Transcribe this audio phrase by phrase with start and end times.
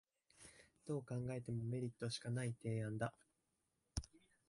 [0.87, 3.13] どう考えてもメリットしかない提案だ